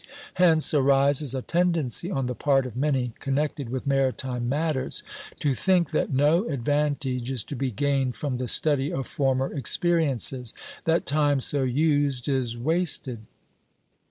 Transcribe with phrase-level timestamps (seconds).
[0.33, 5.03] Hence arises a tendency on the part of many connected with maritime matters
[5.37, 10.55] to think that no advantage is to be gained from the study of former experiences;
[10.85, 13.27] that time so used is wasted.